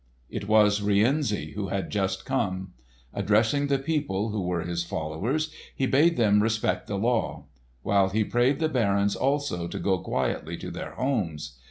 [0.31, 2.73] It was Rienzi, who had just come.
[3.13, 7.45] Addressing the people, who were his followers, he bade them respect the law;
[7.83, 11.59] while he prayed the barons also to go quietly to their homes.